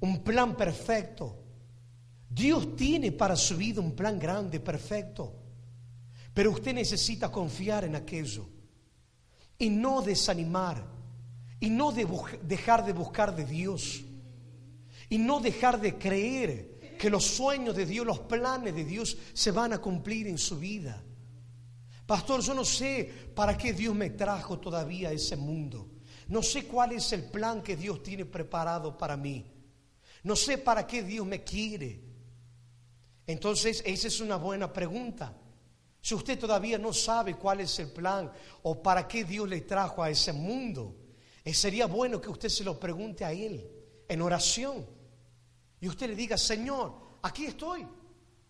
un 0.00 0.24
plan 0.24 0.56
perfecto. 0.56 1.43
Dios 2.34 2.74
tiene 2.74 3.12
para 3.12 3.36
su 3.36 3.56
vida 3.56 3.80
un 3.80 3.94
plan 3.94 4.18
grande, 4.18 4.58
perfecto. 4.58 5.32
Pero 6.34 6.50
usted 6.50 6.74
necesita 6.74 7.30
confiar 7.30 7.84
en 7.84 7.94
aquello 7.94 8.48
y 9.56 9.70
no 9.70 10.02
desanimar 10.02 10.84
y 11.60 11.70
no 11.70 11.92
dejar 11.92 12.84
de 12.84 12.92
buscar 12.92 13.36
de 13.36 13.44
Dios 13.44 14.02
y 15.08 15.18
no 15.18 15.38
dejar 15.38 15.80
de 15.80 15.96
creer 15.96 16.96
que 16.98 17.08
los 17.08 17.24
sueños 17.24 17.76
de 17.76 17.86
Dios, 17.86 18.04
los 18.04 18.18
planes 18.18 18.74
de 18.74 18.84
Dios 18.84 19.16
se 19.32 19.52
van 19.52 19.72
a 19.72 19.78
cumplir 19.78 20.26
en 20.26 20.38
su 20.38 20.58
vida. 20.58 21.04
Pastor, 22.04 22.40
yo 22.40 22.52
no 22.52 22.64
sé 22.64 23.30
para 23.32 23.56
qué 23.56 23.72
Dios 23.72 23.94
me 23.94 24.10
trajo 24.10 24.58
todavía 24.58 25.10
a 25.10 25.12
ese 25.12 25.36
mundo. 25.36 25.88
No 26.26 26.42
sé 26.42 26.64
cuál 26.64 26.92
es 26.92 27.12
el 27.12 27.30
plan 27.30 27.62
que 27.62 27.76
Dios 27.76 28.02
tiene 28.02 28.24
preparado 28.24 28.98
para 28.98 29.16
mí. 29.16 29.46
No 30.24 30.34
sé 30.34 30.58
para 30.58 30.84
qué 30.84 31.04
Dios 31.04 31.24
me 31.24 31.44
quiere. 31.44 32.13
Entonces, 33.26 33.82
esa 33.86 34.08
es 34.08 34.20
una 34.20 34.36
buena 34.36 34.72
pregunta. 34.72 35.34
Si 36.00 36.14
usted 36.14 36.38
todavía 36.38 36.76
no 36.76 36.92
sabe 36.92 37.34
cuál 37.36 37.60
es 37.60 37.78
el 37.78 37.90
plan 37.90 38.30
o 38.62 38.82
para 38.82 39.08
qué 39.08 39.24
Dios 39.24 39.48
le 39.48 39.62
trajo 39.62 40.02
a 40.02 40.10
ese 40.10 40.34
mundo, 40.34 40.94
eh, 41.42 41.54
sería 41.54 41.86
bueno 41.86 42.20
que 42.20 42.28
usted 42.28 42.50
se 42.50 42.62
lo 42.62 42.78
pregunte 42.78 43.24
a 43.24 43.32
Él 43.32 43.66
en 44.06 44.20
oración. 44.20 44.86
Y 45.80 45.88
usted 45.88 46.08
le 46.08 46.14
diga, 46.14 46.36
Señor, 46.36 47.18
aquí 47.22 47.46
estoy. 47.46 47.86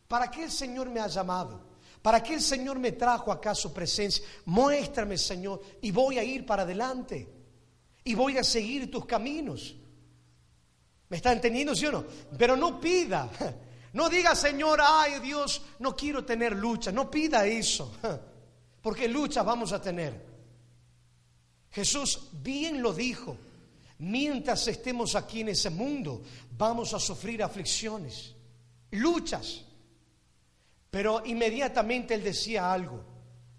¿Para 0.09 0.31
qué 0.31 0.45
el 0.45 0.51
Señor 0.51 0.91
me 0.91 0.99
ha 0.99 1.07
llamado? 1.07 1.75
¿Para 2.03 2.23
qué 2.23 2.35
el 2.35 2.43
Señor 2.43 2.79
me 2.79 2.93
trajo 2.93 3.31
acá 3.31 3.55
su 3.55 3.73
presencia? 3.73 4.25
Muéstrame, 4.47 5.17
Señor, 5.17 5.61
y 5.81 5.91
voy 5.93 6.19
a 6.19 6.25
ir 6.25 6.45
para 6.45 6.63
adelante. 6.63 7.29
Y 8.03 8.15
voy 8.15 8.37
a 8.37 8.45
seguir 8.45 8.91
tus 8.91 9.07
caminos. 9.07 9.77
¿Me 11.09 11.17
está 11.17 11.33
entendiendo, 11.33 11.75
sí 11.75 11.87
o 11.87 11.93
no? 11.93 12.05
Pero 12.37 12.57
no 12.57 12.81
pida. 12.81 13.31
No 13.95 14.11
diga, 14.11 14.35
Señor, 14.35 14.81
ay 14.83 15.21
Dios, 15.21 15.63
no 15.79 15.95
quiero 15.95 16.25
tener 16.25 16.55
lucha. 16.55 16.91
No 16.91 17.09
pida 17.09 17.47
eso. 17.47 17.97
Porque 18.83 19.09
luchas 19.09 19.45
vamos 19.45 19.73
a 19.73 19.81
tener. 19.81 20.35
Jesús 21.71 22.29
bien 22.33 22.83
lo 22.83 22.93
dijo. 22.93 23.37
Mientras 23.99 24.67
estemos 24.67 25.15
aquí 25.15 25.43
en 25.43 25.51
ese 25.51 25.71
mundo, 25.71 26.23
vamos 26.51 26.93
a 26.93 26.99
sufrir 26.99 27.41
aflicciones, 27.41 28.35
luchas. 28.91 29.65
Pero 30.91 31.23
inmediatamente 31.25 32.15
él 32.15 32.25
decía 32.25 32.73
algo. 32.73 33.01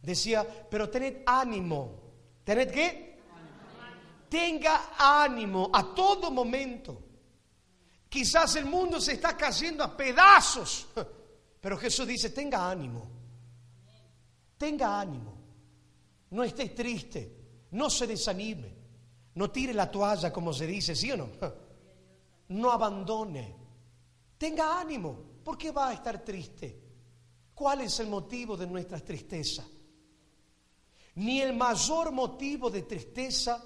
Decía, 0.01 0.45
pero 0.69 0.89
tened 0.89 1.23
ánimo. 1.25 2.01
¿Tened 2.43 2.71
qué? 2.71 3.19
Tenga 4.27 4.91
ánimo 4.97 5.69
a 5.73 5.95
todo 5.95 6.29
momento. 6.29 7.04
Quizás 8.15 8.55
el 8.55 8.63
mundo 8.63 9.01
se 9.01 9.11
está 9.11 9.35
cayendo 9.35 9.83
a 9.83 9.97
pedazos. 9.97 10.87
Pero 11.59 11.75
Jesús 11.75 12.07
dice, 12.07 12.29
tenga 12.29 12.71
ánimo. 12.71 13.05
Tenga 14.57 15.01
ánimo. 15.01 15.37
No 16.29 16.41
esté 16.41 16.69
triste. 16.69 17.67
No 17.71 17.89
se 17.89 18.07
desanime. 18.07 18.73
No 19.33 19.51
tire 19.51 19.73
la 19.73 19.91
toalla 19.91 20.31
como 20.31 20.53
se 20.53 20.65
dice, 20.65 20.95
¿sí 20.95 21.11
o 21.11 21.17
no? 21.17 21.29
No 22.47 22.71
abandone. 22.71 23.53
Tenga 24.37 24.79
ánimo. 24.79 25.41
¿Por 25.43 25.57
qué 25.57 25.71
va 25.71 25.89
a 25.89 25.93
estar 25.93 26.23
triste? 26.23 26.83
¿Cuál 27.53 27.81
es 27.81 27.99
el 27.99 28.07
motivo 28.07 28.55
de 28.55 28.65
nuestra 28.65 29.01
tristeza? 29.01 29.65
Ni 31.15 31.41
el 31.41 31.53
mayor 31.53 32.13
motivo 32.13 32.69
de 32.69 32.83
tristeza 32.83 33.61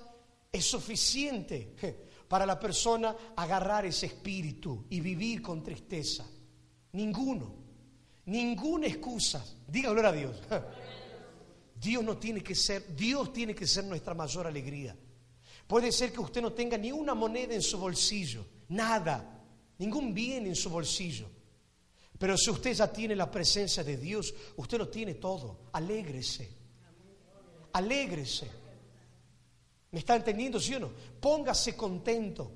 es 0.51 0.65
suficiente 0.65 1.75
para 2.29 2.45
la 2.45 2.59
persona 2.59 3.15
agarrar 3.35 3.85
ese 3.87 4.05
espíritu 4.05 4.85
y 4.89 5.01
vivir 5.01 5.41
con 5.41 5.63
tristeza. 5.63 6.25
Ninguno. 6.93 7.55
Ninguna 8.25 8.85
excusa. 8.87 9.43
Diga 9.67 9.89
gloria 9.89 10.11
a 10.11 10.13
Dios. 10.13 10.35
Dios 11.81 12.03
no 12.03 12.17
tiene 12.17 12.41
que 12.41 12.53
ser, 12.53 12.95
Dios 12.95 13.33
tiene 13.33 13.55
que 13.55 13.65
ser 13.65 13.85
nuestra 13.85 14.13
mayor 14.13 14.45
alegría. 14.45 14.95
Puede 15.65 15.91
ser 15.91 16.13
que 16.13 16.19
usted 16.19 16.41
no 16.41 16.53
tenga 16.53 16.77
ni 16.77 16.91
una 16.91 17.15
moneda 17.15 17.53
en 17.53 17.61
su 17.61 17.77
bolsillo, 17.77 18.45
nada, 18.69 19.41
ningún 19.77 20.13
bien 20.13 20.45
en 20.45 20.55
su 20.55 20.69
bolsillo. 20.69 21.29
Pero 22.17 22.37
si 22.37 22.51
usted 22.51 22.73
ya 22.73 22.91
tiene 22.91 23.15
la 23.15 23.31
presencia 23.31 23.83
de 23.83 23.97
Dios, 23.97 24.33
usted 24.57 24.77
lo 24.77 24.89
tiene 24.89 25.15
todo. 25.15 25.61
Alégrese. 25.71 26.49
Alégrese. 27.73 28.58
¿Me 29.91 29.99
está 29.99 30.15
entendiendo, 30.15 30.59
sí 30.59 30.75
o 30.75 30.79
no? 30.79 30.91
Póngase 31.19 31.75
contento, 31.75 32.51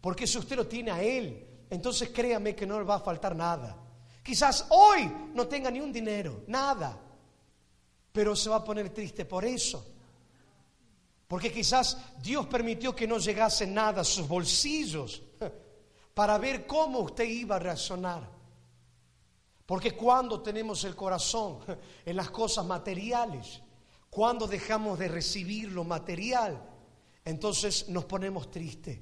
porque 0.00 0.26
si 0.26 0.38
usted 0.38 0.56
lo 0.56 0.66
tiene 0.66 0.90
a 0.90 1.02
Él, 1.02 1.46
entonces 1.68 2.10
créame 2.10 2.54
que 2.54 2.66
no 2.66 2.78
le 2.78 2.84
va 2.84 2.96
a 2.96 3.00
faltar 3.00 3.36
nada. 3.36 3.76
Quizás 4.22 4.66
hoy 4.70 5.10
no 5.34 5.46
tenga 5.46 5.70
ni 5.70 5.80
un 5.80 5.92
dinero, 5.92 6.44
nada, 6.46 6.98
pero 8.12 8.34
se 8.34 8.48
va 8.50 8.56
a 8.56 8.64
poner 8.64 8.90
triste 8.90 9.24
por 9.24 9.44
eso. 9.44 9.94
Porque 11.26 11.52
quizás 11.52 11.98
Dios 12.22 12.46
permitió 12.46 12.96
que 12.96 13.06
no 13.06 13.18
llegase 13.18 13.66
nada 13.66 14.00
a 14.00 14.04
sus 14.04 14.26
bolsillos 14.26 15.22
para 16.14 16.38
ver 16.38 16.66
cómo 16.66 17.00
usted 17.00 17.24
iba 17.24 17.56
a 17.56 17.58
reaccionar. 17.58 18.28
Porque 19.66 19.94
cuando 19.94 20.40
tenemos 20.40 20.84
el 20.84 20.96
corazón 20.96 21.58
en 22.06 22.16
las 22.16 22.30
cosas 22.30 22.64
materiales, 22.64 23.60
cuando 24.08 24.46
dejamos 24.46 24.98
de 24.98 25.08
recibir 25.08 25.70
lo 25.70 25.84
material, 25.84 26.58
entonces 27.28 27.90
nos 27.90 28.06
ponemos 28.06 28.50
tristes. 28.50 28.98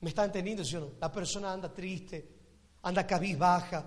¿Me 0.00 0.10
está 0.10 0.24
entendiendo, 0.24 0.64
sí? 0.64 0.78
La 1.00 1.10
persona 1.10 1.52
anda 1.52 1.72
triste, 1.72 2.30
anda 2.82 3.04
cabizbaja. 3.04 3.84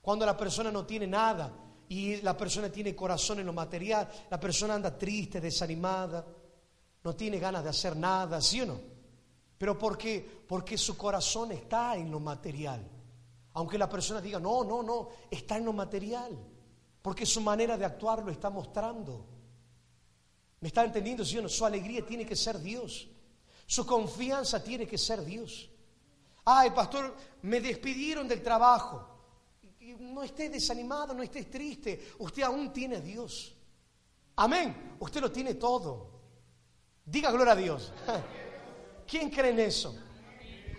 Cuando 0.00 0.24
la 0.24 0.36
persona 0.36 0.70
no 0.70 0.86
tiene 0.86 1.08
nada 1.08 1.52
y 1.88 2.20
la 2.20 2.36
persona 2.36 2.68
tiene 2.68 2.94
corazón 2.94 3.40
en 3.40 3.46
lo 3.46 3.52
material, 3.52 4.08
la 4.30 4.38
persona 4.38 4.74
anda 4.74 4.96
triste, 4.96 5.40
desanimada, 5.40 6.24
no 7.02 7.16
tiene 7.16 7.40
ganas 7.40 7.64
de 7.64 7.70
hacer 7.70 7.96
nada, 7.96 8.40
¿sí 8.40 8.60
o 8.60 8.66
no? 8.66 8.78
Pero 9.58 9.76
¿por 9.76 9.98
qué? 9.98 10.44
Porque 10.46 10.78
su 10.78 10.96
corazón 10.96 11.50
está 11.50 11.96
en 11.96 12.12
lo 12.12 12.20
material. 12.20 12.88
Aunque 13.54 13.76
la 13.76 13.88
persona 13.88 14.20
diga, 14.20 14.38
no, 14.38 14.62
no, 14.62 14.84
no, 14.84 15.08
está 15.28 15.56
en 15.56 15.64
lo 15.64 15.72
material. 15.72 16.38
Porque 17.02 17.26
su 17.26 17.40
manera 17.40 17.76
de 17.76 17.84
actuar 17.84 18.22
lo 18.22 18.30
está 18.30 18.50
mostrando. 18.50 19.31
¿Me 20.62 20.68
está 20.68 20.84
entendiendo, 20.84 21.24
sí 21.24 21.36
Su 21.48 21.66
alegría 21.66 22.06
tiene 22.06 22.24
que 22.24 22.36
ser 22.36 22.58
Dios. 22.60 23.08
Su 23.66 23.84
confianza 23.84 24.62
tiene 24.62 24.86
que 24.86 24.96
ser 24.96 25.24
Dios. 25.24 25.68
Ay, 26.44 26.70
pastor, 26.70 27.16
me 27.42 27.60
despidieron 27.60 28.28
del 28.28 28.42
trabajo. 28.42 29.08
No 29.98 30.22
estés 30.22 30.52
desanimado, 30.52 31.14
no 31.14 31.22
estés 31.24 31.50
triste. 31.50 32.12
Usted 32.20 32.44
aún 32.44 32.72
tiene 32.72 33.00
Dios. 33.00 33.56
Amén. 34.36 34.96
Usted 35.00 35.20
lo 35.20 35.32
tiene 35.32 35.54
todo. 35.54 36.10
Diga 37.04 37.32
gloria 37.32 37.54
a 37.54 37.56
Dios. 37.56 37.92
¿Quién 39.06 39.30
cree 39.30 39.50
en 39.50 39.58
eso? 39.58 39.96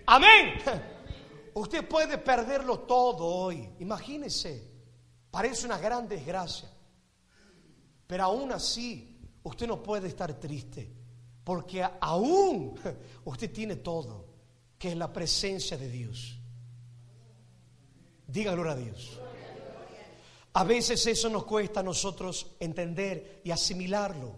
Amén. 0.05 0.61
Usted 1.55 1.85
puede 1.85 2.17
perderlo 2.19 2.79
todo 2.79 3.25
hoy. 3.25 3.69
Imagínese. 3.79 4.71
Parece 5.29 5.65
una 5.65 5.77
gran 5.77 6.07
desgracia. 6.07 6.69
Pero 8.07 8.23
aún 8.23 8.51
así, 8.53 9.12
usted 9.43 9.67
no 9.67 9.81
puede 9.81 10.07
estar 10.07 10.39
triste, 10.39 10.91
porque 11.43 11.83
aún 12.01 12.75
usted 13.25 13.51
tiene 13.51 13.77
todo, 13.77 14.27
que 14.77 14.91
es 14.91 14.97
la 14.97 15.11
presencia 15.11 15.77
de 15.77 15.89
Dios. 15.89 16.39
Diga 18.27 18.53
gloria 18.53 18.73
a 18.73 18.77
Dios. 18.77 19.19
A 20.53 20.63
veces 20.63 21.05
eso 21.07 21.29
nos 21.29 21.45
cuesta 21.45 21.79
a 21.79 21.83
nosotros 21.83 22.55
entender 22.59 23.41
y 23.43 23.51
asimilarlo, 23.51 24.37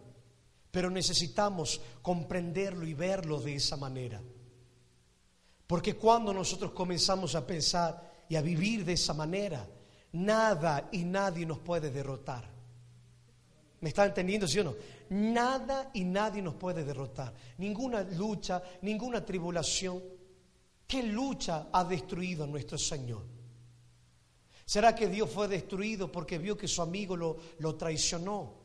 pero 0.71 0.89
necesitamos 0.89 1.81
comprenderlo 2.01 2.85
y 2.85 2.93
verlo 2.93 3.39
de 3.41 3.55
esa 3.55 3.75
manera. 3.75 4.21
Porque 5.67 5.95
cuando 5.95 6.33
nosotros 6.33 6.71
comenzamos 6.71 7.35
a 7.35 7.45
pensar 7.45 8.25
y 8.29 8.35
a 8.35 8.41
vivir 8.41 8.85
de 8.85 8.93
esa 8.93 9.13
manera, 9.13 9.67
nada 10.13 10.87
y 10.91 11.03
nadie 11.03 11.45
nos 11.45 11.59
puede 11.59 11.91
derrotar. 11.91 12.54
¿Me 13.85 13.89
está 13.89 14.03
entendiendo, 14.03 14.47
sí 14.47 14.57
o 14.57 14.63
no? 14.63 14.75
Nada 15.11 15.91
y 15.93 16.05
nadie 16.05 16.41
nos 16.41 16.55
puede 16.55 16.83
derrotar. 16.83 17.31
Ninguna 17.59 18.01
lucha, 18.01 18.63
ninguna 18.81 19.23
tribulación. 19.23 20.01
¿Qué 20.87 21.03
lucha 21.03 21.67
ha 21.71 21.83
destruido 21.83 22.45
a 22.45 22.47
nuestro 22.47 22.79
Señor? 22.79 23.21
¿Será 24.65 24.95
que 24.95 25.05
Dios 25.07 25.29
fue 25.29 25.47
destruido 25.47 26.11
porque 26.11 26.39
vio 26.39 26.57
que 26.57 26.67
su 26.67 26.81
amigo 26.81 27.15
lo, 27.15 27.37
lo 27.59 27.75
traicionó? 27.75 28.55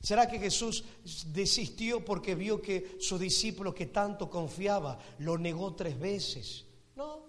¿Será 0.00 0.26
que 0.26 0.40
Jesús 0.40 0.82
desistió 1.28 2.04
porque 2.04 2.34
vio 2.34 2.60
que 2.60 2.96
su 2.98 3.16
discípulo 3.16 3.72
que 3.72 3.86
tanto 3.86 4.28
confiaba 4.28 4.98
lo 5.20 5.38
negó 5.38 5.76
tres 5.76 5.96
veces? 5.96 6.64
No. 6.96 7.20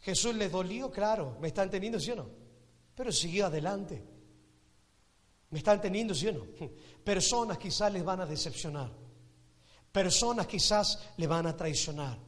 Jesús 0.00 0.34
le 0.36 0.48
dolió, 0.48 0.90
claro. 0.90 1.36
¿Me 1.38 1.48
está 1.48 1.64
entendiendo, 1.64 2.00
sí 2.00 2.12
o 2.12 2.16
no? 2.16 2.30
Pero 2.94 3.12
siguió 3.12 3.44
adelante. 3.44 4.11
¿Me 5.52 5.58
está 5.58 5.74
entendiendo, 5.74 6.14
sí 6.14 6.26
o 6.28 6.32
no? 6.32 6.46
Personas 7.04 7.58
quizás 7.58 7.92
les 7.92 8.02
van 8.02 8.22
a 8.22 8.26
decepcionar. 8.26 8.90
Personas 9.92 10.46
quizás 10.46 10.98
le 11.18 11.26
van 11.26 11.46
a 11.46 11.56
traicionar. 11.56 12.18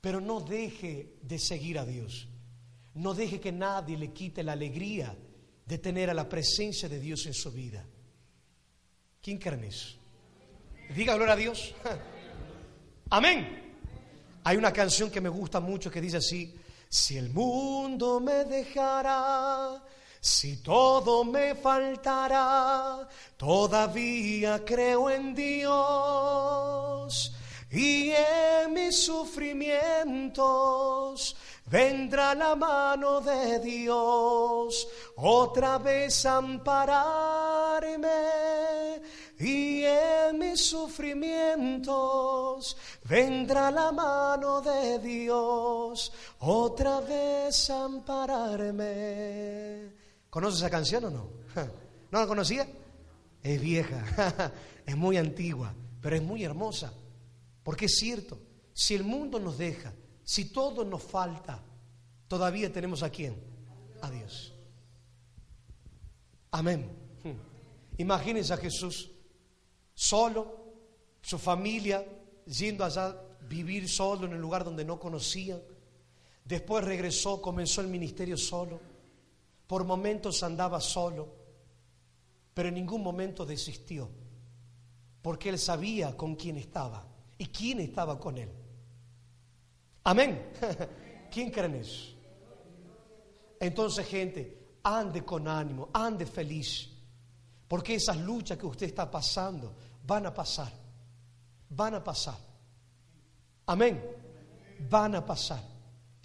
Pero 0.00 0.20
no 0.20 0.40
deje 0.40 1.16
de 1.22 1.38
seguir 1.38 1.78
a 1.78 1.84
Dios. 1.84 2.28
No 2.94 3.14
deje 3.14 3.40
que 3.40 3.50
nadie 3.50 3.96
le 3.96 4.12
quite 4.12 4.42
la 4.42 4.52
alegría 4.52 5.16
de 5.64 5.78
tener 5.78 6.10
a 6.10 6.14
la 6.14 6.28
presencia 6.28 6.88
de 6.90 7.00
Dios 7.00 7.24
en 7.24 7.32
su 7.32 7.50
vida. 7.50 7.84
¿Quién 9.22 9.38
cree 9.38 9.54
en 9.54 9.64
eso? 9.64 9.96
Diga 10.94 11.14
gloria 11.14 11.32
a 11.32 11.36
Dios. 11.36 11.74
Amén. 13.10 13.62
Hay 14.44 14.58
una 14.58 14.74
canción 14.74 15.10
que 15.10 15.22
me 15.22 15.30
gusta 15.30 15.58
mucho 15.58 15.90
que 15.90 16.02
dice 16.02 16.18
así, 16.18 16.54
Si 16.86 17.16
el 17.16 17.30
mundo 17.30 18.20
me 18.20 18.44
dejará, 18.44 19.82
si 20.24 20.56
todo 20.62 21.22
me 21.22 21.54
faltará, 21.54 23.06
todavía 23.36 24.64
creo 24.64 25.10
en 25.10 25.34
Dios. 25.34 27.30
Y 27.70 28.10
en 28.10 28.72
mis 28.72 29.04
sufrimientos 29.04 31.36
vendrá 31.66 32.34
la 32.34 32.56
mano 32.56 33.20
de 33.20 33.58
Dios 33.58 34.88
otra 35.16 35.76
vez 35.76 36.24
a 36.24 36.38
ampararme 36.38 38.08
y 39.38 39.84
en 39.84 40.38
mis 40.38 40.64
sufrimientos 40.64 42.78
vendrá 43.04 43.70
la 43.70 43.92
mano 43.92 44.62
de 44.62 44.98
Dios 45.00 46.10
otra 46.38 47.00
vez 47.00 47.68
a 47.68 47.84
ampararme. 47.84 50.03
¿Conoces 50.34 50.58
esa 50.58 50.68
canción 50.68 51.04
o 51.04 51.10
no? 51.10 51.30
¿No 52.10 52.18
la 52.18 52.26
conocía? 52.26 52.66
Es 53.40 53.60
vieja, 53.60 54.52
es 54.84 54.96
muy 54.96 55.16
antigua, 55.16 55.72
pero 56.00 56.16
es 56.16 56.22
muy 56.22 56.42
hermosa, 56.42 56.92
porque 57.62 57.84
es 57.84 57.94
cierto, 57.98 58.40
si 58.72 58.96
el 58.96 59.04
mundo 59.04 59.38
nos 59.38 59.58
deja, 59.58 59.92
si 60.24 60.46
todo 60.46 60.84
nos 60.84 61.04
falta, 61.04 61.62
todavía 62.26 62.72
tenemos 62.72 63.04
a 63.04 63.10
quién? 63.10 63.36
A 64.02 64.10
Dios. 64.10 64.52
Amén. 66.50 66.90
Imagínense 67.98 68.52
a 68.52 68.56
Jesús 68.56 69.12
solo, 69.94 70.74
su 71.22 71.38
familia 71.38 72.04
yendo 72.44 72.84
allá 72.84 73.06
a 73.06 73.16
vivir 73.48 73.88
solo 73.88 74.26
en 74.26 74.32
el 74.32 74.40
lugar 74.40 74.64
donde 74.64 74.84
no 74.84 74.98
conocían. 74.98 75.62
Después 76.44 76.84
regresó, 76.84 77.40
comenzó 77.40 77.82
el 77.82 77.86
ministerio 77.86 78.36
solo. 78.36 78.93
Por 79.66 79.84
momentos 79.84 80.42
andaba 80.42 80.80
solo, 80.80 81.28
pero 82.52 82.68
en 82.68 82.74
ningún 82.74 83.02
momento 83.02 83.44
desistió, 83.44 84.08
porque 85.22 85.48
él 85.48 85.58
sabía 85.58 86.16
con 86.16 86.36
quién 86.36 86.56
estaba 86.56 87.06
y 87.38 87.46
quién 87.46 87.80
estaba 87.80 88.18
con 88.18 88.38
él. 88.38 88.50
Amén. 90.04 90.52
¿Quién 91.30 91.50
cree 91.50 91.66
en 91.66 91.74
eso? 91.76 92.14
Entonces, 93.58 94.06
gente, 94.06 94.78
ande 94.84 95.24
con 95.24 95.48
ánimo, 95.48 95.88
ande 95.92 96.26
feliz, 96.26 96.90
porque 97.66 97.94
esas 97.94 98.18
luchas 98.18 98.58
que 98.58 98.66
usted 98.66 98.86
está 98.86 99.10
pasando 99.10 99.74
van 100.06 100.26
a 100.26 100.34
pasar, 100.34 100.72
van 101.70 101.94
a 101.94 102.04
pasar. 102.04 102.36
Amén, 103.66 104.04
van 104.88 105.14
a 105.14 105.24
pasar. 105.24 105.62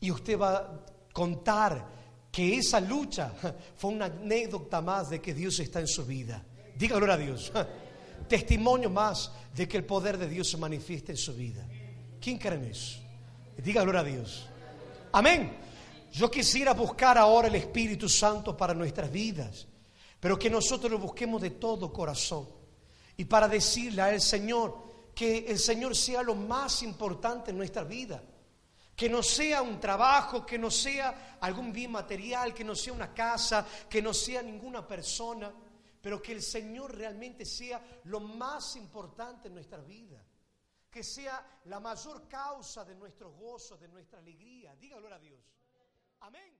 Y 0.01 0.11
usted 0.11 0.37
va 0.37 0.57
a 0.57 0.85
contar 1.13 1.98
que 2.31 2.57
esa 2.57 2.79
lucha 2.79 3.33
fue 3.75 3.91
una 3.91 4.05
anécdota 4.05 4.81
más 4.81 5.09
de 5.09 5.21
que 5.21 5.33
Dios 5.33 5.59
está 5.59 5.79
en 5.79 5.87
su 5.87 6.05
vida. 6.05 6.43
Diga 6.75 6.95
gloria 6.95 7.15
a 7.15 7.17
Dios. 7.17 7.51
Testimonio 8.27 8.89
más 8.89 9.31
de 9.55 9.67
que 9.67 9.77
el 9.77 9.85
poder 9.85 10.17
de 10.17 10.29
Dios 10.29 10.49
se 10.49 10.57
manifiesta 10.57 11.11
en 11.11 11.17
su 11.17 11.33
vida. 11.33 11.65
¿Quién 12.21 12.37
cree 12.37 12.55
en 12.55 12.65
eso? 12.65 12.99
Diga 13.57 13.81
gloria 13.81 14.01
a 14.01 14.03
Dios. 14.03 14.47
Amén. 15.11 15.57
Yo 16.11 16.29
quisiera 16.29 16.73
buscar 16.73 17.17
ahora 17.17 17.47
el 17.47 17.55
Espíritu 17.55 18.09
Santo 18.09 18.55
para 18.55 18.73
nuestras 18.73 19.11
vidas, 19.11 19.67
pero 20.19 20.37
que 20.37 20.49
nosotros 20.49 20.91
lo 20.91 20.99
busquemos 20.99 21.41
de 21.41 21.51
todo 21.51 21.91
corazón. 21.91 22.47
Y 23.17 23.25
para 23.25 23.47
decirle 23.47 24.01
al 24.01 24.21
Señor 24.21 24.89
que 25.13 25.45
el 25.47 25.59
Señor 25.59 25.95
sea 25.95 26.23
lo 26.23 26.35
más 26.35 26.81
importante 26.83 27.51
en 27.51 27.57
nuestra 27.57 27.83
vida. 27.83 28.23
Que 28.99 29.07
no 29.07 29.23
sea 29.23 29.61
un 29.61 29.79
trabajo, 29.79 30.45
que 30.45 30.57
no 30.57 30.69
sea 30.69 31.37
algún 31.39 31.71
bien 31.71 31.91
material, 31.91 32.53
que 32.53 32.65
no 32.65 32.75
sea 32.75 32.91
una 32.91 33.13
casa, 33.13 33.65
que 33.89 34.01
no 34.01 34.13
sea 34.13 34.41
ninguna 34.41 34.85
persona, 34.85 35.53
pero 36.01 36.21
que 36.21 36.33
el 36.33 36.41
Señor 36.41 36.97
realmente 36.97 37.45
sea 37.45 37.81
lo 38.05 38.19
más 38.19 38.75
importante 38.75 39.47
en 39.47 39.53
nuestra 39.53 39.79
vida 39.79 40.21
que 40.89 41.03
sea 41.03 41.59
la 41.65 41.79
mayor 41.79 42.27
causa 42.27 42.83
de 42.83 42.95
nuestro 42.95 43.31
gozo, 43.31 43.77
de 43.77 43.87
nuestra 43.87 44.19
alegría. 44.19 44.75
Dígalo 44.75 45.13
a 45.13 45.19
Dios. 45.19 45.39
Amén. 46.21 46.58